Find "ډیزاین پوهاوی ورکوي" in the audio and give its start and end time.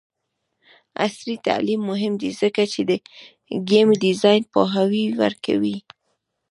4.03-5.77